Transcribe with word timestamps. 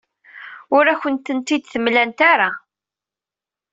Ur 0.75 0.85
akent-tent-id-mlant 0.93 2.19
ara. 2.31 2.49